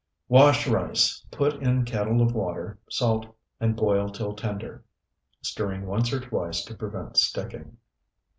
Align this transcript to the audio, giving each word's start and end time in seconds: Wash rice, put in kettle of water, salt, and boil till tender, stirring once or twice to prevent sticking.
Wash 0.27 0.67
rice, 0.67 1.23
put 1.29 1.61
in 1.61 1.85
kettle 1.85 2.23
of 2.23 2.33
water, 2.33 2.79
salt, 2.89 3.27
and 3.59 3.75
boil 3.75 4.09
till 4.09 4.33
tender, 4.33 4.83
stirring 5.43 5.85
once 5.85 6.11
or 6.11 6.19
twice 6.19 6.65
to 6.65 6.73
prevent 6.73 7.17
sticking. 7.17 7.77